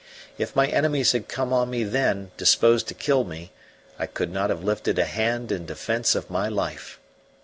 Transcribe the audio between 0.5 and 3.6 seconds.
my enemies had come on me then disposed to kill me,